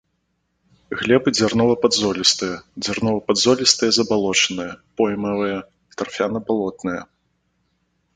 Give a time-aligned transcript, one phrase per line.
[0.99, 5.59] Глебы дзярнова-падзолістыя, дзярнова-падзолістыя забалочаныя, поймавыя,
[6.01, 7.01] тарфяна-балотныя.